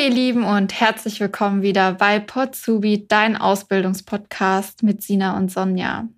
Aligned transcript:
Ihr 0.00 0.08
Lieben 0.08 0.44
und 0.44 0.80
herzlich 0.80 1.20
willkommen 1.20 1.60
wieder 1.60 1.92
bei 1.92 2.20
Potsubi, 2.20 3.06
dein 3.06 3.36
Ausbildungspodcast 3.36 4.82
mit 4.82 5.02
Sina 5.02 5.36
und 5.36 5.52
Sonja. 5.52 6.08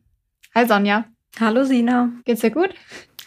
Hi 0.54 0.68
Sonja. 0.68 1.06
Hallo 1.40 1.64
Sina. 1.64 2.10
Geht's 2.24 2.42
dir 2.42 2.52
gut? 2.52 2.70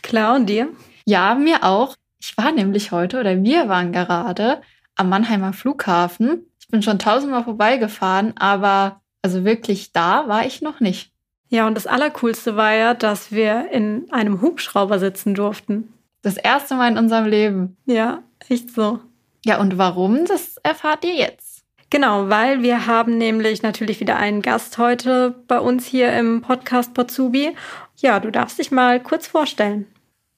Klar 0.02 0.34
und 0.34 0.46
dir? 0.46 0.70
Ja, 1.04 1.36
mir 1.36 1.66
auch. 1.66 1.98
Ich 2.22 2.38
war 2.38 2.54
nämlich 2.54 2.94
heute 2.94 3.20
oder 3.20 3.44
wir 3.44 3.68
waren 3.68 3.92
gerade 3.92 4.62
am 4.96 5.10
Mannheimer 5.10 5.52
Flughafen. 5.52 6.46
Ich 6.62 6.70
bin 6.70 6.82
schon 6.82 7.00
tausendmal 7.00 7.44
vorbeigefahren, 7.44 8.34
aber 8.38 9.02
also 9.22 9.44
wirklich 9.44 9.92
da 9.92 10.30
war 10.30 10.46
ich 10.46 10.62
noch 10.62 10.80
nicht. 10.80 11.12
Ja, 11.50 11.68
und 11.68 11.76
das 11.76 11.86
Allercoolste 11.86 12.56
war 12.56 12.74
ja, 12.74 12.94
dass 12.94 13.34
wir 13.34 13.72
in 13.72 14.10
einem 14.10 14.42
Hubschrauber 14.42 15.00
sitzen 15.00 15.36
durften. 15.36 15.92
Das 16.22 16.38
erste 16.38 16.76
Mal 16.76 16.94
in 16.94 16.98
unserem 16.98 17.26
Leben. 17.26 17.76
Ja, 17.86 18.24
echt 18.48 18.72
so. 18.74 19.02
Ja, 19.46 19.60
und 19.60 19.78
warum, 19.78 20.26
das 20.26 20.58
erfahrt 20.64 21.06
ihr 21.06 21.14
jetzt. 21.14 21.62
Genau, 21.92 22.30
weil 22.30 22.64
wir 22.64 22.88
haben 22.88 23.20
nämlich 23.20 23.62
natürlich 23.62 24.00
wieder 24.00 24.18
einen 24.18 24.42
Gast 24.42 24.80
heute 24.80 25.36
bei 25.48 25.60
uns 25.60 25.86
hier 25.86 26.12
im 26.14 26.42
Podcast 26.42 26.96
Potsubi. 26.96 27.52
Ja, 27.98 28.20
du 28.20 28.32
darfst 28.32 28.58
dich 28.58 28.72
mal 28.72 29.00
kurz 29.00 29.28
vorstellen. 29.28 29.86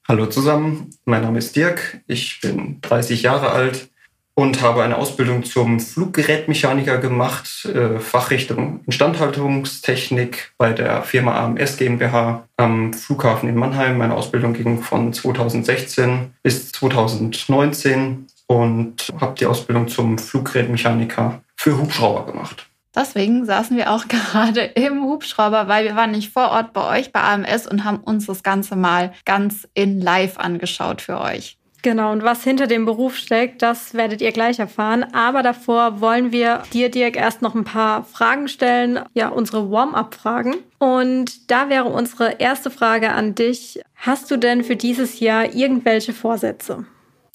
Hallo 0.06 0.26
zusammen, 0.26 0.90
mein 1.06 1.22
Name 1.22 1.38
ist 1.38 1.56
Dirk, 1.56 2.02
ich 2.06 2.40
bin 2.42 2.82
30 2.82 3.22
Jahre 3.22 3.48
alt 3.48 3.88
und 4.34 4.60
habe 4.60 4.82
eine 4.82 4.98
Ausbildung 4.98 5.42
zum 5.42 5.80
Fluggerätmechaniker 5.80 6.98
gemacht, 6.98 7.64
äh, 7.64 8.00
Fachrichtung 8.00 8.80
Instandhaltungstechnik 8.84 10.52
bei 10.58 10.74
der 10.74 11.02
Firma 11.02 11.46
AMS 11.46 11.78
GmbH 11.78 12.46
am 12.58 12.92
Flughafen 12.92 13.48
in 13.48 13.56
Mannheim. 13.56 13.96
Meine 13.96 14.14
Ausbildung 14.14 14.52
ging 14.52 14.82
von 14.82 15.14
2016 15.14 16.34
bis 16.42 16.72
2019 16.72 18.26
und 18.48 19.12
habe 19.20 19.34
die 19.38 19.46
Ausbildung 19.46 19.86
zum 19.86 20.18
Fluggerätmechaniker 20.18 21.42
für 21.54 21.78
Hubschrauber 21.78 22.26
gemacht. 22.26 22.66
Deswegen 22.96 23.44
saßen 23.44 23.76
wir 23.76 23.92
auch 23.92 24.08
gerade 24.08 24.62
im 24.62 25.04
Hubschrauber, 25.04 25.68
weil 25.68 25.84
wir 25.84 25.94
waren 25.94 26.10
nicht 26.10 26.32
vor 26.32 26.50
Ort 26.50 26.72
bei 26.72 26.98
euch 26.98 27.12
bei 27.12 27.20
AMS 27.20 27.68
und 27.68 27.84
haben 27.84 27.98
uns 27.98 28.26
das 28.26 28.42
Ganze 28.42 28.74
mal 28.74 29.12
ganz 29.24 29.68
in 29.74 30.00
live 30.00 30.38
angeschaut 30.38 31.00
für 31.02 31.20
euch. 31.20 31.58
Genau, 31.82 32.10
und 32.10 32.24
was 32.24 32.42
hinter 32.42 32.66
dem 32.66 32.84
Beruf 32.86 33.16
steckt, 33.16 33.62
das 33.62 33.94
werdet 33.94 34.20
ihr 34.20 34.32
gleich 34.32 34.58
erfahren. 34.58 35.04
Aber 35.14 35.44
davor 35.44 36.00
wollen 36.00 36.32
wir 36.32 36.64
dir, 36.72 36.90
Dirk, 36.90 37.16
erst 37.16 37.40
noch 37.40 37.54
ein 37.54 37.62
paar 37.62 38.02
Fragen 38.02 38.48
stellen, 38.48 38.98
ja, 39.14 39.28
unsere 39.28 39.70
Warm-up-Fragen. 39.70 40.56
Und 40.78 41.50
da 41.52 41.68
wäre 41.68 41.84
unsere 41.84 42.40
erste 42.40 42.72
Frage 42.72 43.12
an 43.12 43.36
dich. 43.36 43.80
Hast 43.94 44.28
du 44.30 44.36
denn 44.36 44.64
für 44.64 44.74
dieses 44.74 45.20
Jahr 45.20 45.54
irgendwelche 45.54 46.12
Vorsätze? 46.12 46.84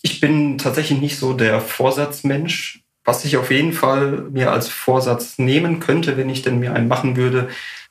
Ich 0.03 0.19
bin 0.19 0.57
tatsächlich 0.57 0.99
nicht 0.99 1.17
so 1.17 1.33
der 1.33 1.61
Vorsatzmensch. 1.61 2.83
Was 3.05 3.25
ich 3.25 3.37
auf 3.37 3.51
jeden 3.51 3.73
Fall 3.73 4.27
mir 4.31 4.51
als 4.51 4.67
Vorsatz 4.69 5.37
nehmen 5.37 5.79
könnte, 5.79 6.15
wenn 6.17 6.29
ich 6.29 6.41
denn 6.41 6.59
mir 6.59 6.73
einen 6.73 6.87
machen 6.87 7.15
würde, 7.15 7.49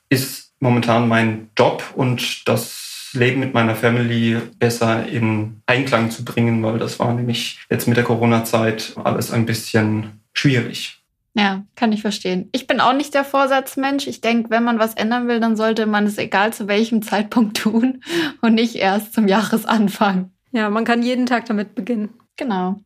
ist 0.08 0.52
momentan 0.60 1.08
mein 1.08 1.50
Job 1.58 1.82
und 1.96 2.46
das 2.48 3.10
Leben 3.14 3.40
mit 3.40 3.54
meiner 3.54 3.74
Family 3.74 4.38
besser 4.58 5.06
in 5.06 5.62
Einklang 5.66 6.10
zu 6.10 6.24
bringen, 6.24 6.62
weil 6.62 6.78
das 6.78 6.98
war 6.98 7.12
nämlich 7.12 7.58
jetzt 7.70 7.88
mit 7.88 7.96
der 7.96 8.04
Corona-Zeit 8.04 8.94
alles 9.02 9.30
ein 9.30 9.44
bisschen 9.46 10.20
schwierig. 10.32 11.02
Ja, 11.34 11.64
kann 11.76 11.92
ich 11.92 12.02
verstehen. 12.02 12.50
Ich 12.52 12.66
bin 12.66 12.80
auch 12.80 12.92
nicht 12.92 13.14
der 13.14 13.24
Vorsatzmensch. 13.24 14.06
Ich 14.06 14.20
denke, 14.20 14.50
wenn 14.50 14.64
man 14.64 14.78
was 14.78 14.94
ändern 14.94 15.28
will, 15.28 15.40
dann 15.40 15.56
sollte 15.56 15.86
man 15.86 16.06
es 16.06 16.18
egal 16.18 16.52
zu 16.52 16.68
welchem 16.68 17.00
Zeitpunkt 17.00 17.56
tun 17.62 18.02
und 18.42 18.54
nicht 18.54 18.76
erst 18.76 19.14
zum 19.14 19.28
Jahresanfang. 19.28 20.30
Ja, 20.52 20.70
man 20.70 20.84
kann 20.84 21.02
jeden 21.02 21.26
Tag 21.26 21.46
damit 21.46 21.74
beginnen. 21.74 22.10
Genau. 22.36 22.80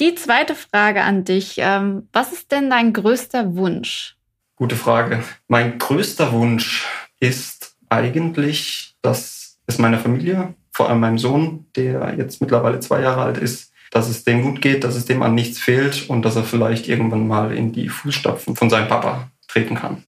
Die 0.00 0.14
zweite 0.14 0.54
Frage 0.54 1.02
an 1.02 1.24
dich. 1.24 1.56
Ähm, 1.58 2.08
was 2.12 2.32
ist 2.32 2.50
denn 2.52 2.70
dein 2.70 2.92
größter 2.92 3.54
Wunsch? 3.56 4.16
Gute 4.56 4.76
Frage. 4.76 5.22
Mein 5.48 5.78
größter 5.78 6.32
Wunsch 6.32 6.86
ist 7.20 7.76
eigentlich, 7.88 8.96
dass 9.02 9.58
es 9.66 9.78
meiner 9.78 9.98
Familie, 9.98 10.54
vor 10.72 10.88
allem 10.88 11.00
meinem 11.00 11.18
Sohn, 11.18 11.66
der 11.76 12.14
jetzt 12.16 12.40
mittlerweile 12.40 12.80
zwei 12.80 13.00
Jahre 13.02 13.22
alt 13.22 13.38
ist, 13.38 13.72
dass 13.90 14.08
es 14.08 14.24
dem 14.24 14.42
gut 14.42 14.62
geht, 14.62 14.84
dass 14.84 14.96
es 14.96 15.04
dem 15.04 15.22
an 15.22 15.34
nichts 15.34 15.58
fehlt 15.58 16.08
und 16.08 16.24
dass 16.24 16.36
er 16.36 16.44
vielleicht 16.44 16.88
irgendwann 16.88 17.26
mal 17.26 17.52
in 17.52 17.72
die 17.72 17.88
Fußstapfen 17.88 18.56
von 18.56 18.70
seinem 18.70 18.88
Papa 18.88 19.30
treten 19.48 19.74
kann. 19.74 20.04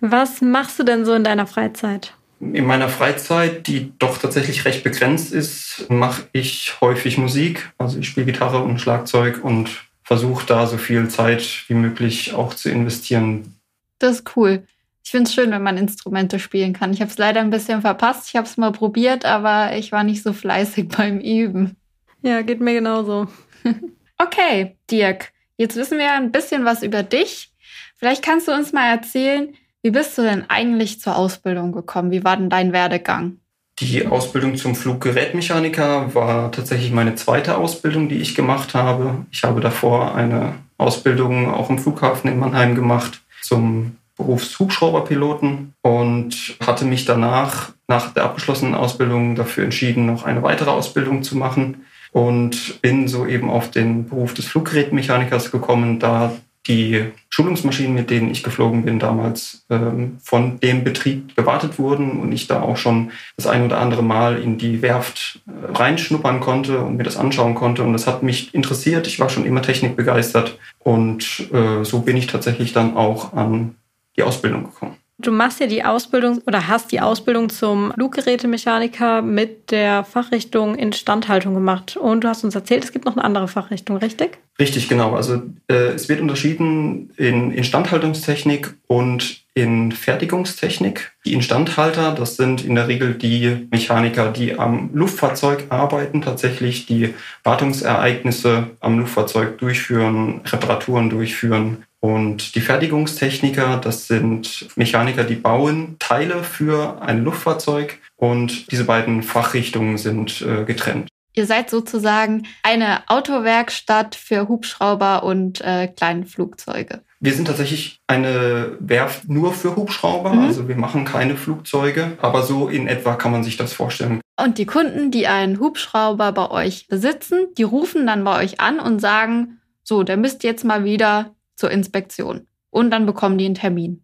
Was 0.00 0.40
machst 0.40 0.78
du 0.78 0.84
denn 0.84 1.04
so 1.04 1.14
in 1.14 1.24
deiner 1.24 1.46
Freizeit? 1.46 2.14
In 2.40 2.66
meiner 2.66 2.88
Freizeit, 2.88 3.66
die 3.66 3.92
doch 3.98 4.18
tatsächlich 4.18 4.64
recht 4.64 4.84
begrenzt 4.84 5.32
ist, 5.32 5.86
mache 5.88 6.28
ich 6.32 6.80
häufig 6.80 7.18
Musik. 7.18 7.72
Also 7.78 7.98
ich 7.98 8.08
spiele 8.08 8.26
Gitarre 8.26 8.62
und 8.62 8.80
Schlagzeug 8.80 9.42
und 9.42 9.70
versuche 10.04 10.46
da 10.46 10.66
so 10.66 10.78
viel 10.78 11.08
Zeit 11.08 11.64
wie 11.66 11.74
möglich 11.74 12.34
auch 12.34 12.54
zu 12.54 12.70
investieren. 12.70 13.54
Das 13.98 14.20
ist 14.20 14.36
cool. 14.36 14.62
Ich 15.04 15.10
finde 15.10 15.28
es 15.28 15.34
schön, 15.34 15.50
wenn 15.50 15.62
man 15.62 15.78
Instrumente 15.78 16.38
spielen 16.38 16.74
kann. 16.74 16.92
Ich 16.92 17.00
habe 17.00 17.10
es 17.10 17.18
leider 17.18 17.40
ein 17.40 17.50
bisschen 17.50 17.80
verpasst. 17.80 18.28
Ich 18.28 18.36
habe 18.36 18.46
es 18.46 18.56
mal 18.56 18.72
probiert, 18.72 19.24
aber 19.24 19.74
ich 19.76 19.90
war 19.90 20.04
nicht 20.04 20.22
so 20.22 20.32
fleißig 20.32 20.88
beim 20.96 21.18
Üben. 21.18 21.76
Ja, 22.22 22.42
geht 22.42 22.60
mir 22.60 22.74
genauso. 22.74 23.26
okay, 24.18 24.76
Dirk, 24.90 25.32
jetzt 25.56 25.76
wissen 25.76 25.98
wir 25.98 26.12
ein 26.12 26.30
bisschen 26.30 26.64
was 26.64 26.82
über 26.82 27.02
dich. 27.02 27.50
Vielleicht 27.96 28.24
kannst 28.24 28.48
du 28.48 28.52
uns 28.52 28.72
mal 28.72 28.88
erzählen, 28.90 29.54
wie 29.82 29.90
bist 29.90 30.18
du 30.18 30.22
denn 30.22 30.44
eigentlich 30.48 31.00
zur 31.00 31.16
Ausbildung 31.16 31.72
gekommen? 31.72 32.10
Wie 32.10 32.24
war 32.24 32.36
denn 32.36 32.50
dein 32.50 32.72
Werdegang? 32.72 33.38
Die 33.80 34.06
Ausbildung 34.06 34.56
zum 34.56 34.74
Fluggerätmechaniker 34.74 36.12
war 36.14 36.50
tatsächlich 36.50 36.90
meine 36.90 37.14
zweite 37.14 37.56
Ausbildung, 37.56 38.08
die 38.08 38.16
ich 38.16 38.34
gemacht 38.34 38.74
habe. 38.74 39.24
Ich 39.30 39.44
habe 39.44 39.60
davor 39.60 40.16
eine 40.16 40.54
Ausbildung 40.78 41.52
auch 41.52 41.70
im 41.70 41.78
Flughafen 41.78 42.28
in 42.28 42.40
Mannheim 42.40 42.74
gemacht 42.74 43.20
zum 43.40 43.96
Berufshubschrauberpiloten 44.16 45.74
und 45.82 46.56
hatte 46.60 46.84
mich 46.84 47.04
danach, 47.04 47.70
nach 47.86 48.12
der 48.12 48.24
abgeschlossenen 48.24 48.74
Ausbildung, 48.74 49.36
dafür 49.36 49.64
entschieden, 49.64 50.06
noch 50.06 50.24
eine 50.24 50.42
weitere 50.42 50.70
Ausbildung 50.70 51.22
zu 51.22 51.36
machen 51.36 51.84
und 52.10 52.82
bin 52.82 53.06
so 53.06 53.26
eben 53.26 53.48
auf 53.48 53.70
den 53.70 54.08
Beruf 54.08 54.34
des 54.34 54.46
Fluggerätmechanikers 54.46 55.52
gekommen, 55.52 56.00
da 56.00 56.32
die 56.68 57.06
Schulungsmaschinen, 57.30 57.94
mit 57.94 58.10
denen 58.10 58.30
ich 58.30 58.42
geflogen 58.42 58.84
bin, 58.84 58.98
damals 58.98 59.64
ähm, 59.70 60.18
von 60.22 60.60
dem 60.60 60.84
Betrieb 60.84 61.34
gewartet 61.34 61.78
wurden 61.78 62.20
und 62.20 62.30
ich 62.30 62.46
da 62.46 62.60
auch 62.60 62.76
schon 62.76 63.10
das 63.36 63.46
ein 63.46 63.64
oder 63.64 63.78
andere 63.78 64.02
Mal 64.02 64.40
in 64.40 64.58
die 64.58 64.82
Werft 64.82 65.40
äh, 65.46 65.72
reinschnuppern 65.72 66.40
konnte 66.40 66.80
und 66.80 66.96
mir 66.96 67.04
das 67.04 67.16
anschauen 67.16 67.54
konnte. 67.54 67.82
Und 67.82 67.94
das 67.94 68.06
hat 68.06 68.22
mich 68.22 68.54
interessiert. 68.54 69.06
Ich 69.06 69.18
war 69.18 69.30
schon 69.30 69.46
immer 69.46 69.62
technikbegeistert 69.62 70.58
und 70.78 71.48
äh, 71.52 71.84
so 71.84 72.00
bin 72.00 72.16
ich 72.16 72.26
tatsächlich 72.26 72.72
dann 72.72 72.96
auch 72.96 73.32
an 73.32 73.74
die 74.16 74.22
Ausbildung 74.22 74.64
gekommen. 74.64 74.96
Du 75.20 75.32
machst 75.32 75.58
ja 75.58 75.66
die 75.66 75.82
Ausbildung 75.82 76.42
oder 76.46 76.68
hast 76.68 76.92
die 76.92 77.00
Ausbildung 77.00 77.48
zum 77.48 77.92
Fluggerätemechaniker 77.92 79.20
mit 79.20 79.72
der 79.72 80.04
Fachrichtung 80.04 80.76
Instandhaltung 80.76 81.54
gemacht. 81.54 81.96
Und 81.96 82.22
du 82.22 82.28
hast 82.28 82.44
uns 82.44 82.54
erzählt, 82.54 82.84
es 82.84 82.92
gibt 82.92 83.04
noch 83.04 83.16
eine 83.16 83.24
andere 83.24 83.48
Fachrichtung, 83.48 83.96
richtig? 83.96 84.38
Richtig, 84.60 84.88
genau. 84.88 85.14
Also 85.14 85.42
äh, 85.68 85.92
es 85.94 86.08
wird 86.08 86.20
unterschieden 86.20 87.10
in 87.16 87.52
Instandhaltungstechnik 87.52 88.74
und 88.88 89.44
in 89.54 89.92
Fertigungstechnik. 89.92 91.12
Die 91.24 91.32
Instandhalter, 91.32 92.12
das 92.12 92.36
sind 92.36 92.64
in 92.64 92.74
der 92.74 92.88
Regel 92.88 93.14
die 93.14 93.68
Mechaniker, 93.70 94.32
die 94.32 94.58
am 94.58 94.90
Luftfahrzeug 94.92 95.66
arbeiten, 95.68 96.22
tatsächlich 96.22 96.86
die 96.86 97.14
Wartungsereignisse 97.44 98.70
am 98.80 98.98
Luftfahrzeug 98.98 99.58
durchführen, 99.58 100.40
Reparaturen 100.44 101.08
durchführen 101.08 101.84
und 102.00 102.54
die 102.54 102.60
Fertigungstechniker, 102.60 103.78
das 103.78 104.06
sind 104.06 104.68
Mechaniker, 104.76 105.24
die 105.24 105.34
bauen 105.34 105.96
Teile 105.98 106.44
für 106.44 107.02
ein 107.02 107.24
Luftfahrzeug 107.24 107.98
und 108.16 108.70
diese 108.70 108.84
beiden 108.84 109.22
Fachrichtungen 109.22 109.98
sind 109.98 110.42
äh, 110.42 110.64
getrennt. 110.64 111.08
Ihr 111.38 111.46
seid 111.46 111.70
sozusagen 111.70 112.48
eine 112.64 113.08
Autowerkstatt 113.08 114.16
für 114.16 114.48
Hubschrauber 114.48 115.22
und 115.22 115.60
äh, 115.60 115.86
kleine 115.86 116.26
Flugzeuge. 116.26 117.02
Wir 117.20 117.32
sind 117.32 117.46
tatsächlich 117.46 118.00
eine 118.08 118.76
Werft 118.80 119.28
nur 119.28 119.52
für 119.52 119.76
Hubschrauber, 119.76 120.32
mhm. 120.32 120.40
also 120.40 120.66
wir 120.66 120.74
machen 120.74 121.04
keine 121.04 121.36
Flugzeuge, 121.36 122.18
aber 122.20 122.42
so 122.42 122.66
in 122.66 122.88
etwa 122.88 123.14
kann 123.14 123.30
man 123.30 123.44
sich 123.44 123.56
das 123.56 123.72
vorstellen. 123.72 124.20
Und 124.36 124.58
die 124.58 124.66
Kunden, 124.66 125.12
die 125.12 125.28
einen 125.28 125.60
Hubschrauber 125.60 126.32
bei 126.32 126.50
euch 126.50 126.88
besitzen, 126.88 127.46
die 127.56 127.62
rufen 127.62 128.04
dann 128.08 128.24
bei 128.24 128.42
euch 128.42 128.58
an 128.58 128.80
und 128.80 128.98
sagen, 128.98 129.60
so, 129.84 130.02
der 130.02 130.16
müsst 130.16 130.42
jetzt 130.42 130.64
mal 130.64 130.82
wieder 130.82 131.36
zur 131.54 131.70
Inspektion. 131.70 132.48
Und 132.70 132.90
dann 132.90 133.06
bekommen 133.06 133.38
die 133.38 133.46
einen 133.46 133.54
Termin. 133.54 134.02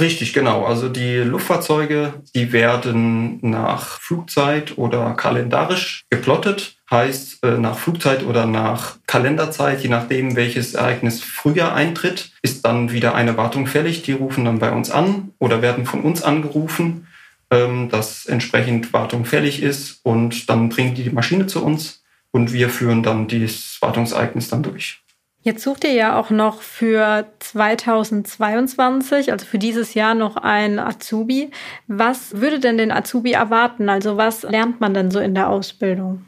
Richtig, 0.00 0.32
genau. 0.32 0.64
Also 0.64 0.88
die 0.88 1.18
Luftfahrzeuge, 1.18 2.14
die 2.34 2.52
werden 2.52 3.38
nach 3.42 4.00
Flugzeit 4.00 4.76
oder 4.78 5.14
kalendarisch 5.14 6.04
geplottet. 6.10 6.76
Heißt, 6.90 7.44
äh, 7.44 7.58
nach 7.58 7.78
Flugzeit 7.78 8.24
oder 8.24 8.46
nach 8.46 8.98
Kalenderzeit, 9.06 9.82
je 9.82 9.88
nachdem, 9.88 10.34
welches 10.34 10.74
Ereignis 10.74 11.22
früher 11.22 11.74
eintritt, 11.74 12.32
ist 12.42 12.64
dann 12.64 12.90
wieder 12.90 13.14
eine 13.14 13.36
Wartung 13.36 13.66
fällig. 13.66 14.02
Die 14.02 14.12
rufen 14.12 14.44
dann 14.44 14.58
bei 14.58 14.72
uns 14.72 14.90
an 14.90 15.32
oder 15.38 15.62
werden 15.62 15.86
von 15.86 16.00
uns 16.00 16.22
angerufen, 16.22 17.06
ähm, 17.50 17.88
dass 17.88 18.26
entsprechend 18.26 18.92
Wartung 18.92 19.24
fällig 19.24 19.62
ist. 19.62 20.00
Und 20.02 20.50
dann 20.50 20.68
bringen 20.68 20.94
die 20.94 21.04
die 21.04 21.10
Maschine 21.10 21.46
zu 21.46 21.64
uns 21.64 22.02
und 22.30 22.52
wir 22.52 22.70
führen 22.70 23.02
dann 23.02 23.28
dieses 23.28 23.80
Wartungsereignis 23.80 24.48
dann 24.48 24.62
durch. 24.62 25.02
Jetzt 25.44 25.64
sucht 25.64 25.82
ihr 25.82 25.92
ja 25.92 26.16
auch 26.16 26.30
noch 26.30 26.62
für 26.62 27.26
2022, 27.40 29.32
also 29.32 29.44
für 29.44 29.58
dieses 29.58 29.94
Jahr 29.94 30.14
noch 30.14 30.36
ein 30.36 30.78
Azubi. 30.78 31.50
Was 31.88 32.40
würde 32.40 32.60
denn 32.60 32.78
den 32.78 32.92
Azubi 32.92 33.32
erwarten? 33.32 33.88
Also 33.88 34.16
was 34.16 34.42
lernt 34.44 34.80
man 34.80 34.94
denn 34.94 35.10
so 35.10 35.18
in 35.18 35.34
der 35.34 35.48
Ausbildung? 35.48 36.24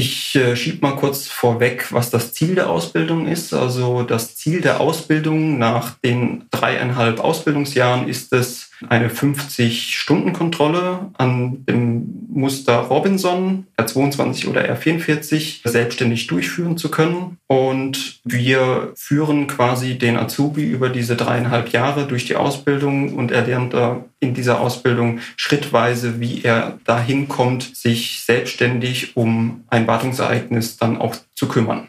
Ich 0.00 0.34
äh, 0.34 0.56
schiebe 0.56 0.78
mal 0.80 0.96
kurz 0.96 1.28
vorweg, 1.28 1.92
was 1.92 2.08
das 2.08 2.32
Ziel 2.32 2.54
der 2.54 2.70
Ausbildung 2.70 3.28
ist. 3.28 3.52
Also 3.52 4.02
das 4.02 4.34
Ziel 4.34 4.62
der 4.62 4.80
Ausbildung 4.80 5.58
nach 5.58 5.90
den 5.98 6.44
dreieinhalb 6.50 7.20
Ausbildungsjahren 7.20 8.08
ist 8.08 8.32
es, 8.32 8.70
eine 8.88 9.10
50-Stunden-Kontrolle 9.10 11.10
an 11.18 11.66
dem 11.66 12.26
Muster 12.32 12.78
Robinson 12.78 13.66
R22 13.76 14.48
oder 14.48 14.74
R44 14.74 15.68
selbstständig 15.68 16.28
durchführen 16.28 16.78
zu 16.78 16.90
können. 16.90 17.36
Und 17.46 18.22
wir 18.24 18.94
führen 18.96 19.48
quasi 19.48 19.98
den 19.98 20.16
Azubi 20.16 20.64
über 20.64 20.88
diese 20.88 21.14
dreieinhalb 21.14 21.72
Jahre 21.72 22.06
durch 22.06 22.24
die 22.24 22.36
Ausbildung 22.36 23.16
und 23.16 23.32
er 23.32 23.42
da 23.42 24.02
in 24.20 24.34
dieser 24.34 24.60
Ausbildung 24.60 25.20
schrittweise, 25.36 26.20
wie 26.20 26.42
er 26.42 26.78
dahin 26.84 27.28
kommt, 27.28 27.74
sich 27.74 28.22
selbstständig 28.22 29.16
um 29.16 29.64
ein 29.68 29.86
Wartungsereignis 29.86 30.76
dann 30.76 30.98
auch 30.98 31.16
zu 31.34 31.48
kümmern. 31.48 31.88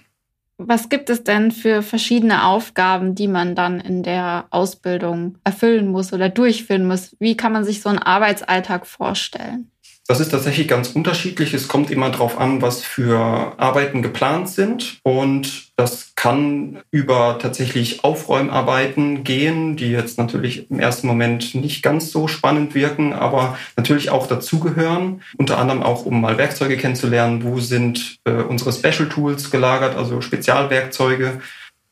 Was 0.57 0.89
gibt 0.89 1.09
es 1.09 1.23
denn 1.23 1.51
für 1.51 1.81
verschiedene 1.81 2.45
Aufgaben, 2.45 3.15
die 3.15 3.27
man 3.27 3.55
dann 3.55 3.79
in 3.79 4.03
der 4.03 4.45
Ausbildung 4.51 5.39
erfüllen 5.43 5.87
muss 5.87 6.13
oder 6.13 6.29
durchführen 6.29 6.85
muss? 6.85 7.15
Wie 7.19 7.35
kann 7.35 7.51
man 7.51 7.63
sich 7.63 7.81
so 7.81 7.89
einen 7.89 7.99
Arbeitsalltag 7.99 8.85
vorstellen? 8.85 9.71
Das 10.11 10.19
ist 10.19 10.31
tatsächlich 10.31 10.67
ganz 10.67 10.89
unterschiedlich. 10.89 11.53
Es 11.53 11.69
kommt 11.69 11.89
immer 11.89 12.09
darauf 12.09 12.37
an, 12.37 12.61
was 12.61 12.83
für 12.83 13.53
Arbeiten 13.55 14.01
geplant 14.01 14.49
sind. 14.49 14.99
Und 15.03 15.71
das 15.77 16.11
kann 16.17 16.79
über 16.91 17.39
tatsächlich 17.41 18.03
Aufräumarbeiten 18.03 19.23
gehen, 19.23 19.77
die 19.77 19.89
jetzt 19.89 20.17
natürlich 20.17 20.69
im 20.69 20.81
ersten 20.81 21.07
Moment 21.07 21.55
nicht 21.55 21.81
ganz 21.81 22.11
so 22.11 22.27
spannend 22.27 22.75
wirken, 22.75 23.13
aber 23.13 23.57
natürlich 23.77 24.09
auch 24.09 24.27
dazugehören. 24.27 25.21
Unter 25.37 25.57
anderem 25.57 25.81
auch, 25.81 26.05
um 26.05 26.19
mal 26.19 26.37
Werkzeuge 26.37 26.75
kennenzulernen. 26.75 27.45
Wo 27.45 27.61
sind 27.61 28.17
äh, 28.25 28.33
unsere 28.33 28.73
Special 28.73 29.07
Tools 29.07 29.49
gelagert, 29.49 29.95
also 29.95 30.19
Spezialwerkzeuge? 30.19 31.39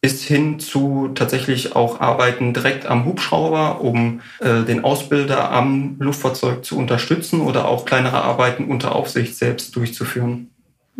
Bis 0.01 0.23
hin 0.23 0.59
zu 0.59 1.09
tatsächlich 1.13 1.75
auch 1.75 1.99
Arbeiten 1.99 2.53
direkt 2.53 2.85
am 2.85 3.05
Hubschrauber, 3.05 3.81
um 3.81 4.21
äh, 4.39 4.63
den 4.63 4.83
Ausbilder 4.83 5.51
am 5.51 5.97
Luftfahrzeug 5.99 6.63
zu 6.63 6.77
unterstützen 6.77 7.41
oder 7.41 7.67
auch 7.67 7.85
kleinere 7.85 8.21
Arbeiten 8.21 8.65
unter 8.65 8.95
Aufsicht 8.95 9.35
selbst 9.35 9.75
durchzuführen. 9.75 10.49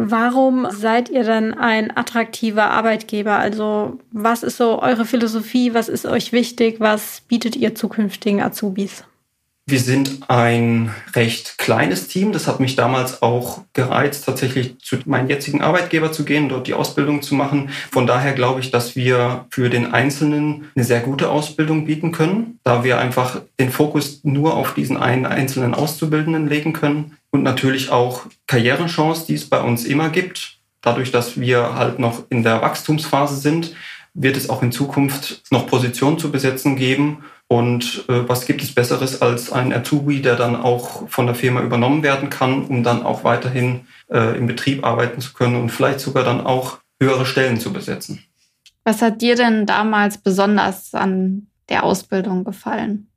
Warum 0.02 0.68
seid 0.70 1.10
ihr 1.10 1.24
denn 1.24 1.54
ein 1.54 1.96
attraktiver 1.96 2.72
Arbeitgeber? 2.72 3.38
Also 3.38 4.00
was 4.12 4.44
ist 4.44 4.56
so 4.56 4.82
eure 4.82 5.04
Philosophie? 5.04 5.74
Was 5.74 5.90
ist 5.90 6.06
euch 6.06 6.32
wichtig? 6.32 6.80
Was 6.80 7.22
bietet 7.28 7.58
ihr 7.58 7.76
zukünftigen 7.76 8.42
Azubis? 8.42 9.04
Wir 9.70 9.80
sind 9.80 10.28
ein 10.30 10.90
recht 11.14 11.60
kleines 11.60 12.08
Team. 12.08 12.32
Das 12.32 12.48
hat 12.48 12.60
mich 12.60 12.76
damals 12.76 13.22
auch 13.22 13.62
gereizt, 13.74 14.26
tatsächlich 14.26 14.80
zu 14.80 14.98
meinem 15.06 15.30
jetzigen 15.30 15.62
Arbeitgeber 15.62 16.12
zu 16.12 16.26
gehen, 16.26 16.50
dort 16.50 16.66
die 16.66 16.74
Ausbildung 16.74 17.22
zu 17.22 17.36
machen. 17.36 17.70
Von 17.92 18.08
daher 18.08 18.34
glaube 18.34 18.62
ich, 18.62 18.72
dass 18.72 18.96
wir 18.96 19.46
für 19.52 19.70
den 19.70 19.94
Einzelnen 19.94 20.72
eine 20.76 20.84
sehr 20.84 21.02
gute 21.02 21.30
Ausbildung 21.30 21.86
bieten 21.86 22.12
können, 22.12 22.58
da 22.64 22.84
wir 22.84 22.98
einfach 22.98 23.44
den 23.60 23.70
Fokus 23.70 24.22
nur 24.24 24.56
auf 24.56 24.74
diesen 24.74 24.98
einen 24.98 25.28
einzelnen 25.28 25.76
Auszubildenden 25.76 26.50
legen 26.50 26.74
können 26.74 27.18
und 27.30 27.44
natürlich 27.44 27.92
auch 27.92 28.26
Karrierechancen, 28.48 29.28
die 29.28 29.36
es 29.36 29.48
bei 29.48 29.62
uns 29.62 29.86
immer 29.86 30.10
gibt. 30.10 30.58
Dadurch, 30.82 31.12
dass 31.12 31.40
wir 31.40 31.76
halt 31.76 32.00
noch 32.00 32.24
in 32.32 32.42
der 32.42 32.64
Wachstumsphase 32.64 33.36
sind, 33.36 33.76
wird 34.16 34.36
es 34.36 34.50
auch 34.50 34.64
in 34.64 34.72
Zukunft 34.72 35.44
noch 35.52 35.68
Positionen 35.68 36.18
zu 36.18 36.32
besetzen 36.32 36.76
geben 36.76 37.20
und 37.52 38.06
äh, 38.08 38.30
was 38.30 38.46
gibt 38.46 38.62
es 38.62 38.76
Besseres 38.76 39.24
als 39.24 39.52
ein 39.52 39.74
Azubi, 39.74 40.22
der 40.22 40.36
dann 40.36 40.56
auch 40.56 41.10
von 41.10 41.26
der 41.26 41.34
Firma 41.34 41.64
übernommen 41.64 42.04
werden 42.04 42.30
kann, 42.30 42.66
um 42.66 42.84
dann 42.84 43.02
auch 43.02 43.24
weiterhin 43.24 43.88
äh, 44.08 44.38
im 44.38 44.46
Betrieb 44.46 44.86
arbeiten 44.86 45.20
zu 45.20 45.34
können 45.34 45.56
und 45.56 45.70
vielleicht 45.72 46.00
sogar 46.00 46.24
dann 46.24 46.46
auch 46.46 46.78
höhere 47.02 47.26
Stellen 47.26 47.60
zu 47.60 47.74
besetzen. 47.74 48.24
Was 48.84 49.02
hat 49.02 49.24
dir 49.24 49.36
denn 49.36 49.66
damals 49.66 50.20
besonders 50.20 50.94
an 50.94 51.48
der 51.70 51.84
Ausbildung 51.84 52.44
gefallen? 52.44 53.08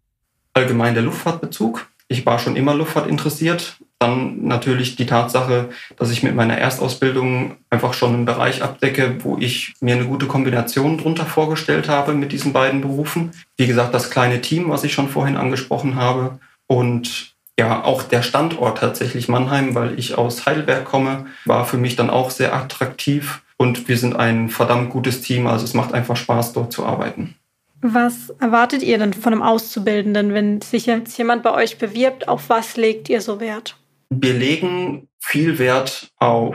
Allgemein 0.54 0.94
der 0.94 1.02
Luftfahrtbezug. 1.02 1.86
Ich 2.08 2.26
war 2.26 2.38
schon 2.38 2.56
immer 2.56 2.74
Luftfahrt 2.74 3.08
interessiert, 3.08 3.76
dann 4.02 4.46
natürlich 4.46 4.96
die 4.96 5.06
Tatsache, 5.06 5.70
dass 5.96 6.10
ich 6.10 6.22
mit 6.22 6.34
meiner 6.34 6.58
Erstausbildung 6.58 7.56
einfach 7.70 7.94
schon 7.94 8.14
einen 8.14 8.24
Bereich 8.24 8.62
abdecke, 8.62 9.18
wo 9.22 9.38
ich 9.38 9.74
mir 9.80 9.94
eine 9.94 10.06
gute 10.06 10.26
Kombination 10.26 10.98
drunter 10.98 11.24
vorgestellt 11.24 11.88
habe 11.88 12.12
mit 12.14 12.32
diesen 12.32 12.52
beiden 12.52 12.80
Berufen. 12.80 13.30
Wie 13.56 13.66
gesagt, 13.66 13.94
das 13.94 14.10
kleine 14.10 14.40
Team, 14.40 14.70
was 14.70 14.84
ich 14.84 14.92
schon 14.92 15.08
vorhin 15.08 15.36
angesprochen 15.36 15.94
habe. 15.94 16.40
Und 16.66 17.34
ja, 17.58 17.84
auch 17.84 18.02
der 18.02 18.22
Standort 18.22 18.78
tatsächlich 18.78 19.28
Mannheim, 19.28 19.74
weil 19.74 19.98
ich 19.98 20.18
aus 20.18 20.46
Heidelberg 20.46 20.84
komme, 20.84 21.26
war 21.44 21.64
für 21.64 21.76
mich 21.76 21.94
dann 21.96 22.10
auch 22.10 22.30
sehr 22.30 22.54
attraktiv. 22.54 23.42
Und 23.56 23.86
wir 23.88 23.98
sind 23.98 24.16
ein 24.16 24.48
verdammt 24.48 24.90
gutes 24.90 25.20
Team, 25.20 25.46
also 25.46 25.64
es 25.64 25.74
macht 25.74 25.94
einfach 25.94 26.16
Spaß, 26.16 26.54
dort 26.54 26.72
zu 26.72 26.84
arbeiten. 26.84 27.36
Was 27.84 28.30
erwartet 28.38 28.84
ihr 28.84 28.96
denn 28.96 29.12
von 29.12 29.32
einem 29.32 29.42
Auszubildenden, 29.42 30.32
wenn 30.32 30.60
sich 30.60 30.86
jetzt 30.86 31.18
jemand 31.18 31.42
bei 31.42 31.52
euch 31.52 31.78
bewirbt? 31.78 32.28
Auf 32.28 32.48
was 32.48 32.76
legt 32.76 33.08
ihr 33.08 33.20
so 33.20 33.40
Wert? 33.40 33.76
Wir 34.08 34.34
legen 34.34 35.08
viel 35.18 35.58
Wert 35.58 36.12
auf 36.18 36.54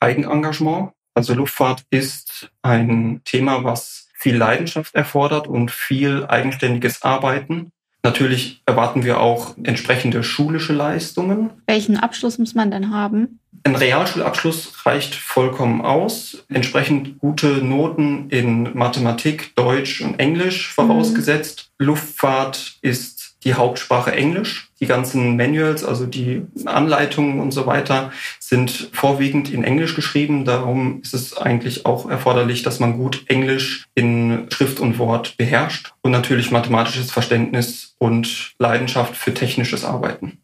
Eigenengagement. 0.00 0.92
Also 1.14 1.34
Luftfahrt 1.34 1.84
ist 1.90 2.50
ein 2.62 3.20
Thema, 3.24 3.64
was 3.64 4.08
viel 4.14 4.36
Leidenschaft 4.36 4.94
erfordert 4.94 5.46
und 5.46 5.70
viel 5.70 6.24
eigenständiges 6.24 7.02
Arbeiten. 7.02 7.72
Natürlich 8.04 8.62
erwarten 8.66 9.04
wir 9.04 9.20
auch 9.20 9.56
entsprechende 9.62 10.24
schulische 10.24 10.72
Leistungen. 10.72 11.50
Welchen 11.66 11.96
Abschluss 11.96 12.38
muss 12.38 12.54
man 12.54 12.70
denn 12.70 12.92
haben? 12.92 13.38
Ein 13.64 13.76
Realschulabschluss 13.76 14.84
reicht 14.86 15.14
vollkommen 15.14 15.82
aus. 15.82 16.44
Entsprechend 16.48 17.20
gute 17.20 17.46
Noten 17.64 18.28
in 18.28 18.76
Mathematik, 18.76 19.54
Deutsch 19.54 20.00
und 20.00 20.18
Englisch 20.18 20.72
vorausgesetzt. 20.72 21.70
Mhm. 21.78 21.86
Luftfahrt 21.86 22.78
ist 22.82 23.21
die 23.44 23.54
Hauptsprache 23.54 24.12
Englisch. 24.12 24.70
Die 24.80 24.86
ganzen 24.86 25.36
Manuals, 25.36 25.84
also 25.84 26.06
die 26.06 26.42
Anleitungen 26.64 27.40
und 27.40 27.52
so 27.52 27.66
weiter, 27.66 28.12
sind 28.40 28.90
vorwiegend 28.92 29.52
in 29.52 29.64
Englisch 29.64 29.94
geschrieben. 29.94 30.44
Darum 30.44 31.00
ist 31.02 31.14
es 31.14 31.36
eigentlich 31.36 31.86
auch 31.86 32.08
erforderlich, 32.08 32.62
dass 32.62 32.80
man 32.80 32.96
gut 32.96 33.24
Englisch 33.26 33.86
in 33.94 34.46
Schrift 34.50 34.80
und 34.80 34.98
Wort 34.98 35.36
beherrscht 35.36 35.92
und 36.02 36.10
natürlich 36.10 36.50
mathematisches 36.50 37.10
Verständnis 37.10 37.94
und 37.98 38.54
Leidenschaft 38.58 39.16
für 39.16 39.34
technisches 39.34 39.84
Arbeiten. 39.84 40.38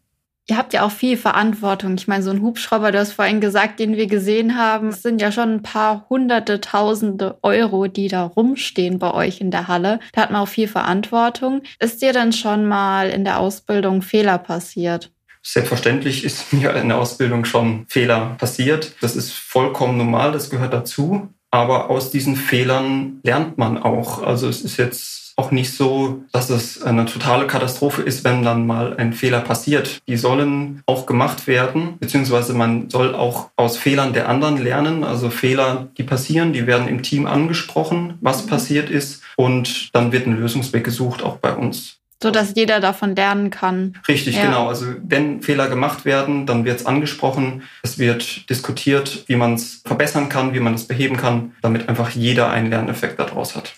Ihr 0.51 0.57
habt 0.57 0.73
ja 0.73 0.87
auch 0.87 0.91
viel 0.91 1.19
Verantwortung. 1.19 1.97
Ich 1.97 2.09
meine, 2.09 2.23
so 2.23 2.31
ein 2.31 2.41
Hubschrauber, 2.41 2.91
du 2.91 2.99
hast 2.99 3.13
vorhin 3.13 3.43
gesagt, 3.43 3.79
den 3.81 3.97
wir 3.97 4.07
gesehen 4.07 4.57
haben, 4.57 4.89
es 4.89 5.03
sind 5.03 5.21
ja 5.21 5.31
schon 5.31 5.57
ein 5.57 5.63
paar 5.63 6.07
hunderte, 6.09 6.63
tausende 6.63 7.39
Euro, 7.43 7.87
die 7.87 8.09
da 8.09 8.25
rumstehen 8.25 8.99
bei 8.99 9.13
euch 9.13 9.43
in 9.43 9.51
der 9.51 9.69
Halle. 9.69 10.01
Da 10.15 10.23
hat 10.23 10.31
man 10.31 10.41
auch 10.41 10.49
viel 10.49 10.67
Verantwortung. 10.67 11.61
Ist 11.81 12.01
dir 12.01 12.15
denn 12.15 12.33
schon 12.33 12.67
mal 12.67 13.11
in 13.11 13.25
der 13.25 13.41
Ausbildung 13.41 14.01
Fehler 14.01 14.39
passiert? 14.39 15.13
Selbstverständlich 15.43 16.25
ist 16.25 16.51
mir 16.55 16.75
in 16.77 16.89
der 16.89 16.99
Ausbildung 16.99 17.45
schon 17.45 17.85
Fehler 17.91 18.37
passiert. 18.39 18.95
Das 19.03 19.17
ist 19.17 19.33
vollkommen 19.33 19.99
normal, 19.99 20.33
das 20.33 20.49
gehört 20.49 20.73
dazu. 20.73 21.29
Aber 21.51 21.91
aus 21.91 22.11
diesen 22.11 22.37
Fehlern 22.37 23.21
lernt 23.23 23.59
man 23.59 23.77
auch. 23.77 24.23
Also 24.23 24.49
es 24.49 24.63
ist 24.63 24.79
jetzt 24.79 25.18
auch 25.39 25.53
nicht 25.53 25.73
so, 25.73 26.25
dass 26.33 26.51
es 26.51 26.83
eine 26.83 27.07
totale 27.07 27.47
Katastrophe 27.47 28.03
ist, 28.03 28.25
wenn 28.25 28.43
dann 28.43 28.67
mal 28.67 28.97
ein 28.97 29.13
Fehler 29.13 29.41
passiert. 29.41 30.01
Die 30.09 30.17
sollen 30.17 30.83
auch 30.87 31.07
gemacht 31.07 31.47
werden, 31.47 31.97
beziehungsweise 32.01 32.55
man 32.55 32.91
soll 32.91 33.15
auch 33.15 33.51
aus 33.57 33.77
Fehlern 33.77 34.13
der 34.13 34.29
anderen 34.29 34.63
lernen. 34.63 35.05
Also 35.05 35.31
Fehler, 35.31 35.89
die 35.97 36.03
passieren, 36.03 36.53
die 36.53 36.67
werden 36.67 36.89
im 36.89 37.03
Team 37.03 37.27
angesprochen, 37.27 38.15
was 38.21 38.45
mhm. 38.45 38.49
passiert 38.49 38.91
ist 38.91 39.23
und 39.37 39.95
dann 39.95 40.11
wird 40.11 40.27
ein 40.27 40.39
Lösungsweg 40.39 40.83
gesucht, 40.83 41.23
auch 41.23 41.37
bei 41.37 41.55
uns. 41.55 41.99
So 42.21 42.33
dass 42.33 42.55
jeder 42.57 42.81
davon 42.81 43.15
lernen 43.15 43.51
kann. 43.51 43.97
Richtig, 44.09 44.35
ja. 44.35 44.47
genau. 44.47 44.67
Also 44.67 44.87
wenn 45.05 45.41
Fehler 45.41 45.69
gemacht 45.69 46.05
werden, 46.05 46.47
dann 46.47 46.65
wird 46.65 46.81
es 46.81 46.87
angesprochen. 46.87 47.63
Es 47.85 48.01
wird 48.01 48.51
diskutiert, 48.51 49.23
wie 49.29 49.37
man 49.37 49.55
es 49.55 49.83
verbessern 49.85 50.29
kann, 50.29 50.53
wie 50.53 50.59
man 50.59 50.75
es 50.75 50.89
beheben 50.89 51.17
kann, 51.17 51.53
damit 51.63 51.89
einfach 51.89 52.11
jeder 52.11 52.51
einen 52.51 52.71
Lerneffekt 52.71 53.21
daraus 53.21 53.55
hat. 53.55 53.75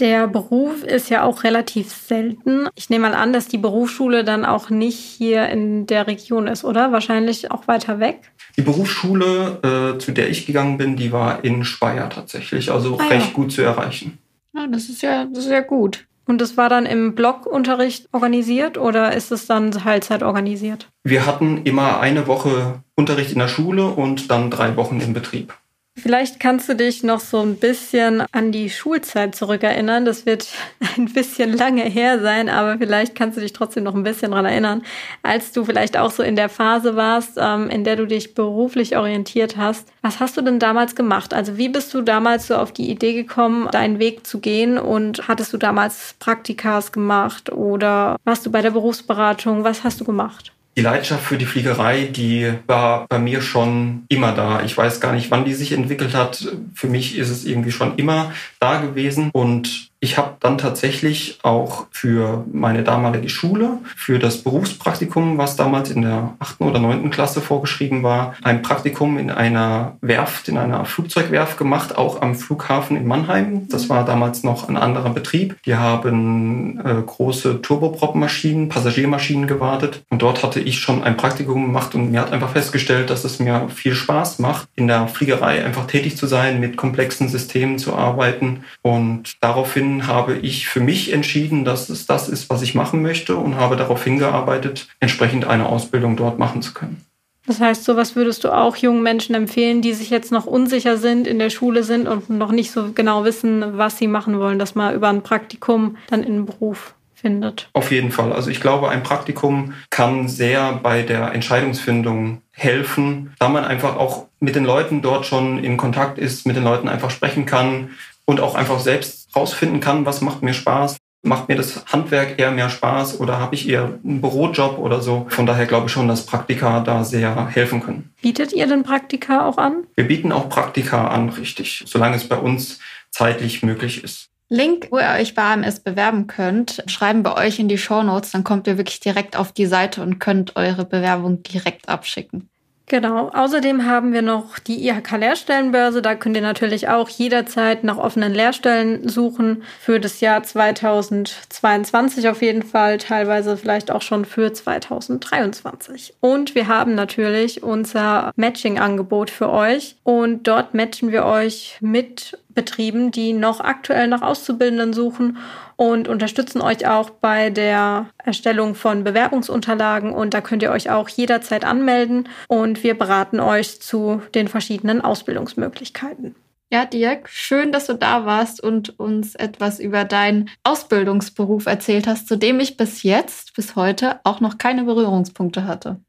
Der 0.00 0.28
Beruf 0.28 0.84
ist 0.84 1.10
ja 1.10 1.24
auch 1.24 1.42
relativ 1.42 1.92
selten. 1.92 2.68
Ich 2.76 2.88
nehme 2.88 3.08
mal 3.08 3.16
an, 3.16 3.32
dass 3.32 3.48
die 3.48 3.58
Berufsschule 3.58 4.22
dann 4.22 4.44
auch 4.44 4.70
nicht 4.70 4.98
hier 4.98 5.48
in 5.48 5.86
der 5.86 6.06
Region 6.06 6.46
ist, 6.46 6.64
oder? 6.64 6.92
Wahrscheinlich 6.92 7.50
auch 7.50 7.66
weiter 7.66 7.98
weg. 7.98 8.30
Die 8.56 8.62
Berufsschule, 8.62 9.94
äh, 9.96 9.98
zu 9.98 10.12
der 10.12 10.30
ich 10.30 10.46
gegangen 10.46 10.78
bin, 10.78 10.96
die 10.96 11.10
war 11.10 11.44
in 11.44 11.64
Speyer 11.64 12.08
tatsächlich, 12.10 12.70
also 12.70 12.98
ah, 12.98 13.06
recht 13.08 13.28
ja. 13.28 13.32
gut 13.32 13.50
zu 13.50 13.62
erreichen. 13.62 14.18
Ja, 14.54 14.66
das 14.68 14.88
ist 14.88 15.02
ja, 15.02 15.24
das 15.24 15.44
ist 15.44 15.50
ja 15.50 15.60
gut. 15.60 16.06
Und 16.26 16.40
das 16.40 16.56
war 16.56 16.68
dann 16.68 16.84
im 16.84 17.14
Blockunterricht 17.14 18.08
organisiert 18.12 18.76
oder 18.76 19.14
ist 19.14 19.32
es 19.32 19.46
dann 19.46 19.70
Teilzeit 19.70 20.22
organisiert? 20.22 20.88
Wir 21.02 21.24
hatten 21.24 21.62
immer 21.64 22.00
eine 22.00 22.26
Woche 22.26 22.82
Unterricht 22.94 23.32
in 23.32 23.38
der 23.38 23.48
Schule 23.48 23.86
und 23.86 24.30
dann 24.30 24.50
drei 24.50 24.76
Wochen 24.76 25.00
im 25.00 25.14
Betrieb. 25.14 25.54
Vielleicht 26.00 26.38
kannst 26.38 26.68
du 26.68 26.76
dich 26.76 27.02
noch 27.02 27.18
so 27.18 27.40
ein 27.40 27.56
bisschen 27.56 28.22
an 28.32 28.52
die 28.52 28.70
Schulzeit 28.70 29.34
zurückerinnern. 29.34 30.04
Das 30.04 30.26
wird 30.26 30.48
ein 30.96 31.06
bisschen 31.12 31.52
lange 31.52 31.82
her 31.82 32.20
sein, 32.20 32.48
aber 32.48 32.78
vielleicht 32.78 33.14
kannst 33.14 33.36
du 33.36 33.40
dich 33.40 33.52
trotzdem 33.52 33.84
noch 33.84 33.94
ein 33.94 34.04
bisschen 34.04 34.30
dran 34.30 34.44
erinnern, 34.44 34.82
als 35.22 35.52
du 35.52 35.64
vielleicht 35.64 35.96
auch 35.96 36.10
so 36.10 36.22
in 36.22 36.36
der 36.36 36.48
Phase 36.48 36.94
warst, 36.96 37.32
ähm, 37.36 37.68
in 37.68 37.84
der 37.84 37.96
du 37.96 38.06
dich 38.06 38.34
beruflich 38.34 38.96
orientiert 38.96 39.56
hast. 39.56 39.88
Was 40.02 40.20
hast 40.20 40.36
du 40.36 40.42
denn 40.42 40.58
damals 40.58 40.94
gemacht? 40.94 41.34
Also 41.34 41.56
wie 41.56 41.68
bist 41.68 41.92
du 41.94 42.02
damals 42.02 42.46
so 42.46 42.56
auf 42.56 42.72
die 42.72 42.90
Idee 42.90 43.14
gekommen, 43.14 43.68
deinen 43.70 43.98
Weg 43.98 44.26
zu 44.26 44.38
gehen 44.38 44.78
und 44.78 45.26
hattest 45.26 45.52
du 45.52 45.56
damals 45.56 46.14
Praktikas 46.18 46.92
gemacht 46.92 47.50
oder 47.52 48.16
warst 48.24 48.46
du 48.46 48.50
bei 48.50 48.62
der 48.62 48.70
Berufsberatung? 48.70 49.64
Was 49.64 49.84
hast 49.84 50.00
du 50.00 50.04
gemacht? 50.04 50.52
Die 50.78 50.84
Leidenschaft 50.84 51.24
für 51.24 51.38
die 51.38 51.44
Fliegerei, 51.44 52.04
die 52.04 52.52
war 52.68 53.08
bei 53.08 53.18
mir 53.18 53.42
schon 53.42 54.04
immer 54.08 54.30
da. 54.30 54.62
Ich 54.62 54.78
weiß 54.78 55.00
gar 55.00 55.12
nicht, 55.12 55.28
wann 55.28 55.44
die 55.44 55.54
sich 55.54 55.72
entwickelt 55.72 56.14
hat. 56.14 56.46
Für 56.72 56.86
mich 56.86 57.18
ist 57.18 57.30
es 57.30 57.44
irgendwie 57.44 57.72
schon 57.72 57.96
immer 57.96 58.32
da 58.60 58.80
gewesen 58.80 59.30
und 59.32 59.87
ich 60.00 60.16
habe 60.16 60.36
dann 60.38 60.58
tatsächlich 60.58 61.40
auch 61.42 61.86
für 61.90 62.44
meine 62.52 62.84
damalige 62.84 63.28
Schule, 63.28 63.78
für 63.96 64.20
das 64.20 64.38
Berufspraktikum, 64.44 65.38
was 65.38 65.56
damals 65.56 65.90
in 65.90 66.02
der 66.02 66.34
achten 66.38 66.64
oder 66.64 66.78
neunten 66.78 67.10
Klasse 67.10 67.40
vorgeschrieben 67.40 68.04
war, 68.04 68.34
ein 68.42 68.62
Praktikum 68.62 69.18
in 69.18 69.30
einer 69.30 69.96
Werft, 70.00 70.48
in 70.48 70.56
einer 70.56 70.84
Flugzeugwerft 70.84 71.58
gemacht, 71.58 71.98
auch 71.98 72.22
am 72.22 72.36
Flughafen 72.36 72.96
in 72.96 73.08
Mannheim. 73.08 73.66
Das 73.68 73.88
war 73.88 74.04
damals 74.04 74.44
noch 74.44 74.68
ein 74.68 74.76
anderer 74.76 75.10
Betrieb. 75.10 75.56
Die 75.64 75.74
haben 75.74 76.80
äh, 76.84 77.02
große 77.04 77.60
Turbopropmaschinen, 77.60 78.68
Passagiermaschinen 78.68 79.48
gewartet. 79.48 80.04
Und 80.10 80.22
dort 80.22 80.44
hatte 80.44 80.60
ich 80.60 80.78
schon 80.78 81.02
ein 81.02 81.16
Praktikum 81.16 81.64
gemacht 81.64 81.96
und 81.96 82.12
mir 82.12 82.20
hat 82.20 82.32
einfach 82.32 82.50
festgestellt, 82.50 83.10
dass 83.10 83.24
es 83.24 83.40
mir 83.40 83.68
viel 83.68 83.94
Spaß 83.94 84.38
macht, 84.38 84.68
in 84.76 84.86
der 84.86 85.08
Fliegerei 85.08 85.64
einfach 85.64 85.88
tätig 85.88 86.16
zu 86.16 86.28
sein, 86.28 86.60
mit 86.60 86.76
komplexen 86.76 87.28
Systemen 87.28 87.78
zu 87.78 87.96
arbeiten. 87.96 88.64
Und 88.82 89.36
daraufhin 89.40 89.87
daraufhin 89.88 90.06
habe 90.06 90.34
ich 90.36 90.68
für 90.68 90.80
mich 90.80 91.12
entschieden, 91.12 91.64
dass 91.64 91.88
es 91.88 92.06
das 92.06 92.28
ist, 92.28 92.50
was 92.50 92.62
ich 92.62 92.74
machen 92.74 93.02
möchte 93.02 93.36
und 93.36 93.56
habe 93.56 93.76
darauf 93.76 94.04
hingearbeitet, 94.04 94.88
entsprechend 95.00 95.46
eine 95.46 95.66
Ausbildung 95.66 96.16
dort 96.16 96.38
machen 96.38 96.62
zu 96.62 96.74
können. 96.74 97.04
Das 97.46 97.60
heißt, 97.60 97.84
sowas 97.84 98.14
würdest 98.14 98.44
du 98.44 98.50
auch 98.50 98.76
jungen 98.76 99.02
Menschen 99.02 99.34
empfehlen, 99.34 99.80
die 99.80 99.94
sich 99.94 100.10
jetzt 100.10 100.32
noch 100.32 100.44
unsicher 100.44 100.98
sind, 100.98 101.26
in 101.26 101.38
der 101.38 101.48
Schule 101.48 101.82
sind 101.82 102.06
und 102.06 102.28
noch 102.28 102.52
nicht 102.52 102.70
so 102.70 102.92
genau 102.92 103.24
wissen, 103.24 103.78
was 103.78 103.96
sie 103.96 104.06
machen 104.06 104.38
wollen, 104.38 104.58
dass 104.58 104.74
man 104.74 104.94
über 104.94 105.08
ein 105.08 105.22
Praktikum 105.22 105.96
dann 106.10 106.22
in 106.22 106.34
einen 106.34 106.46
Beruf 106.46 106.94
findet. 107.14 107.70
Auf 107.72 107.90
jeden 107.90 108.12
Fall. 108.12 108.32
Also 108.34 108.50
ich 108.50 108.60
glaube, 108.60 108.90
ein 108.90 109.02
Praktikum 109.02 109.72
kann 109.88 110.28
sehr 110.28 110.74
bei 110.82 111.02
der 111.02 111.32
Entscheidungsfindung 111.32 112.42
helfen, 112.52 113.32
da 113.38 113.48
man 113.48 113.64
einfach 113.64 113.96
auch 113.96 114.26
mit 114.40 114.54
den 114.54 114.64
Leuten 114.64 115.00
dort 115.00 115.24
schon 115.24 115.64
in 115.64 115.78
Kontakt 115.78 116.18
ist, 116.18 116.46
mit 116.46 116.54
den 116.54 116.64
Leuten 116.64 116.88
einfach 116.88 117.10
sprechen 117.10 117.46
kann 117.46 117.90
und 118.28 118.40
auch 118.40 118.54
einfach 118.54 118.78
selbst 118.78 119.34
rausfinden 119.34 119.80
kann, 119.80 120.04
was 120.04 120.20
macht 120.20 120.42
mir 120.42 120.52
Spaß. 120.52 120.98
Macht 121.22 121.48
mir 121.48 121.56
das 121.56 121.84
Handwerk 121.86 122.38
eher 122.38 122.50
mehr 122.50 122.68
Spaß 122.68 123.20
oder 123.20 123.40
habe 123.40 123.54
ich 123.54 123.68
eher 123.68 123.98
einen 124.04 124.20
Bürojob 124.20 124.78
oder 124.78 125.00
so? 125.00 125.26
Von 125.30 125.46
daher 125.46 125.64
glaube 125.64 125.86
ich 125.86 125.92
schon, 125.92 126.08
dass 126.08 126.26
Praktika 126.26 126.80
da 126.80 127.04
sehr 127.04 127.48
helfen 127.48 127.82
können. 127.82 128.12
Bietet 128.20 128.52
ihr 128.52 128.66
denn 128.66 128.82
Praktika 128.82 129.46
auch 129.46 129.56
an? 129.56 129.86
Wir 129.96 130.06
bieten 130.06 130.30
auch 130.30 130.50
Praktika 130.50 131.08
an, 131.08 131.30
richtig, 131.30 131.84
solange 131.86 132.16
es 132.16 132.28
bei 132.28 132.36
uns 132.36 132.80
zeitlich 133.10 133.62
möglich 133.62 134.04
ist. 134.04 134.28
Link, 134.50 134.88
wo 134.90 134.98
ihr 134.98 135.16
euch 135.18 135.34
bei 135.34 135.42
AMS 135.42 135.80
bewerben 135.80 136.26
könnt, 136.26 136.84
schreiben 136.86 137.24
wir 137.24 137.34
euch 137.36 137.58
in 137.58 137.68
die 137.68 137.78
Show 137.78 138.02
Notes. 138.02 138.32
Dann 138.32 138.44
kommt 138.44 138.66
ihr 138.66 138.76
wirklich 138.76 139.00
direkt 139.00 139.36
auf 139.36 139.52
die 139.52 139.66
Seite 139.66 140.02
und 140.02 140.18
könnt 140.18 140.54
eure 140.56 140.84
Bewerbung 140.84 141.42
direkt 141.42 141.88
abschicken. 141.88 142.50
Genau. 142.88 143.28
Außerdem 143.28 143.84
haben 143.84 144.14
wir 144.14 144.22
noch 144.22 144.58
die 144.58 144.88
IHK 144.88 145.18
Lehrstellenbörse. 145.18 146.00
Da 146.00 146.14
könnt 146.14 146.36
ihr 146.36 146.42
natürlich 146.42 146.88
auch 146.88 147.08
jederzeit 147.10 147.84
nach 147.84 147.98
offenen 147.98 148.32
Lehrstellen 148.32 149.08
suchen. 149.08 149.62
Für 149.78 150.00
das 150.00 150.20
Jahr 150.20 150.42
2022 150.42 152.28
auf 152.28 152.40
jeden 152.40 152.62
Fall, 152.62 152.96
teilweise 152.96 153.58
vielleicht 153.58 153.90
auch 153.90 154.02
schon 154.02 154.24
für 154.24 154.52
2023. 154.52 156.14
Und 156.20 156.54
wir 156.54 156.66
haben 156.66 156.94
natürlich 156.94 157.62
unser 157.62 158.32
Matching-Angebot 158.36 159.30
für 159.30 159.50
euch. 159.50 159.96
Und 160.02 160.48
dort 160.48 160.72
matchen 160.72 161.12
wir 161.12 161.26
euch 161.26 161.76
mit 161.80 162.38
Betrieben, 162.58 163.12
die 163.12 163.34
noch 163.34 163.60
aktuell 163.60 164.08
nach 164.08 164.22
Auszubildenden 164.22 164.92
suchen 164.92 165.38
und 165.76 166.08
unterstützen 166.08 166.60
euch 166.60 166.88
auch 166.88 167.10
bei 167.10 167.50
der 167.50 168.06
Erstellung 168.18 168.74
von 168.74 169.04
Bewerbungsunterlagen. 169.04 170.12
Und 170.12 170.34
da 170.34 170.40
könnt 170.40 170.64
ihr 170.64 170.72
euch 170.72 170.90
auch 170.90 171.08
jederzeit 171.08 171.64
anmelden 171.64 172.28
und 172.48 172.82
wir 172.82 172.98
beraten 172.98 173.38
euch 173.38 173.80
zu 173.80 174.22
den 174.34 174.48
verschiedenen 174.48 175.00
Ausbildungsmöglichkeiten. 175.00 176.34
Ja, 176.72 176.84
Dirk, 176.84 177.28
schön, 177.28 177.70
dass 177.70 177.86
du 177.86 177.94
da 177.94 178.26
warst 178.26 178.60
und 178.60 178.98
uns 178.98 179.36
etwas 179.36 179.78
über 179.78 180.04
deinen 180.04 180.50
Ausbildungsberuf 180.64 181.66
erzählt 181.66 182.08
hast, 182.08 182.26
zu 182.26 182.36
dem 182.36 182.58
ich 182.58 182.76
bis 182.76 183.04
jetzt, 183.04 183.54
bis 183.54 183.76
heute 183.76 184.18
auch 184.24 184.40
noch 184.40 184.58
keine 184.58 184.82
Berührungspunkte 184.82 185.64
hatte. 185.64 186.00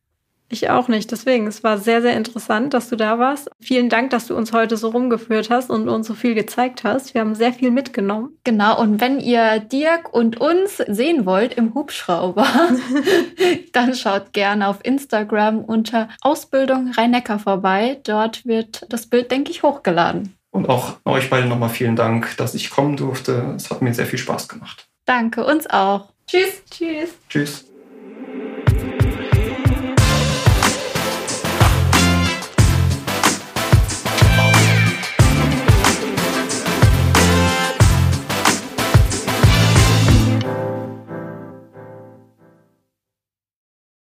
Ich 0.52 0.70
auch 0.70 0.88
nicht. 0.88 1.12
Deswegen, 1.12 1.46
es 1.46 1.64
war 1.64 1.78
sehr, 1.78 2.02
sehr 2.02 2.18
interessant, 2.18 2.74
dass 2.74 2.90
du 2.90 2.96
da 2.96 3.20
warst. 3.20 3.50
Vielen 3.60 3.88
Dank, 3.88 4.10
dass 4.10 4.26
du 4.26 4.36
uns 4.36 4.52
heute 4.52 4.78
so 4.78 4.90
rumgeführt 4.90 5.50
hast 5.52 5.70
und 5.70 5.88
uns 5.88 6.08
so 6.08 6.16
viel 6.16 6.34
gezeigt 6.34 6.84
hast. 6.84 7.14
Wir 7.14 7.22
haben 7.22 7.36
sehr 7.36 7.54
viel 7.54 7.70
mitgenommen. 7.70 8.38
Genau. 8.44 8.80
Und 8.80 9.00
wenn 9.00 9.20
ihr 9.20 9.60
Dirk 9.60 10.12
und 10.12 10.42
uns 10.42 10.78
sehen 10.78 11.26
wollt 11.28 11.54
im 11.54 11.76
Hubschrauber, 11.76 12.48
dann 13.74 13.94
schaut 13.94 14.34
gerne 14.34 14.68
auf 14.68 14.80
Instagram 14.84 15.64
unter 15.64 16.10
Ausbildung 16.22 16.92
Rhein-Neckar 16.98 17.40
vorbei. 17.40 18.00
Dort 18.04 18.46
wird 18.46 18.86
das 18.90 19.06
Bild, 19.06 19.32
denke 19.32 19.52
ich, 19.52 19.62
hochgeladen. 19.62 20.36
Und 20.52 20.68
auch 20.68 20.96
euch 21.06 21.30
beide 21.30 21.48
nochmal 21.48 21.70
vielen 21.70 21.96
Dank, 21.96 22.36
dass 22.38 22.56
ich 22.56 22.72
kommen 22.72 22.98
durfte. 22.98 23.54
Es 23.56 23.70
hat 23.70 23.84
mir 23.84 23.94
sehr 23.94 24.08
viel 24.08 24.20
Spaß 24.20 24.48
gemacht. 24.48 24.88
Danke, 25.06 25.46
uns 25.46 25.70
auch. 25.70 26.10
Tschüss. 26.28 26.64
Tschüss. 26.70 27.10
Tschüss. 27.30 27.69